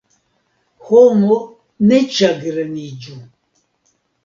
Homo, 0.87 1.37
ne 1.93 2.01
ĉagreniĝu! 2.17 3.21